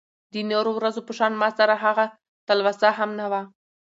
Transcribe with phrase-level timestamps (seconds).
[0.33, 2.05] د نورو ورځو په شان ماسره هغه
[2.47, 3.41] تلوسه هم نه وه.